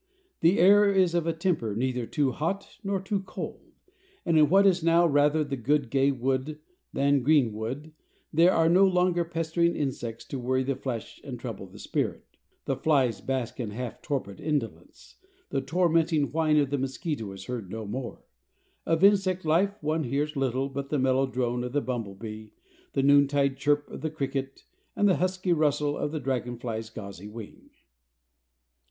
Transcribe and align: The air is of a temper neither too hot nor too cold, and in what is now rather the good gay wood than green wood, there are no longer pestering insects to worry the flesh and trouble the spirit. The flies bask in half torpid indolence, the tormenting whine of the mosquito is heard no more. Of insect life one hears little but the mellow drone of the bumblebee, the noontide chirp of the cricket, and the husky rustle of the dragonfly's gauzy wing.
The 0.39 0.57
air 0.57 0.91
is 0.91 1.13
of 1.13 1.27
a 1.27 1.31
temper 1.33 1.75
neither 1.75 2.07
too 2.07 2.31
hot 2.31 2.79
nor 2.83 2.99
too 2.99 3.19
cold, 3.21 3.73
and 4.25 4.35
in 4.35 4.49
what 4.49 4.65
is 4.65 4.83
now 4.83 5.05
rather 5.05 5.43
the 5.43 5.55
good 5.55 5.91
gay 5.91 6.09
wood 6.09 6.57
than 6.91 7.21
green 7.21 7.53
wood, 7.53 7.93
there 8.33 8.51
are 8.51 8.67
no 8.67 8.87
longer 8.87 9.23
pestering 9.23 9.75
insects 9.75 10.25
to 10.29 10.39
worry 10.39 10.63
the 10.63 10.75
flesh 10.75 11.21
and 11.23 11.39
trouble 11.39 11.67
the 11.67 11.77
spirit. 11.77 12.25
The 12.65 12.77
flies 12.77 13.21
bask 13.21 13.59
in 13.59 13.69
half 13.69 14.01
torpid 14.01 14.39
indolence, 14.41 15.17
the 15.51 15.61
tormenting 15.61 16.31
whine 16.31 16.57
of 16.57 16.71
the 16.71 16.79
mosquito 16.79 17.31
is 17.33 17.45
heard 17.45 17.69
no 17.69 17.85
more. 17.85 18.23
Of 18.87 19.03
insect 19.03 19.45
life 19.45 19.75
one 19.83 20.05
hears 20.05 20.35
little 20.35 20.67
but 20.67 20.89
the 20.89 20.97
mellow 20.97 21.27
drone 21.27 21.63
of 21.63 21.73
the 21.73 21.79
bumblebee, 21.81 22.49
the 22.93 23.03
noontide 23.03 23.55
chirp 23.57 23.87
of 23.91 24.01
the 24.01 24.09
cricket, 24.09 24.65
and 24.95 25.07
the 25.07 25.17
husky 25.17 25.53
rustle 25.53 25.95
of 25.95 26.11
the 26.11 26.19
dragonfly's 26.19 26.89
gauzy 26.89 27.27
wing. 27.27 27.69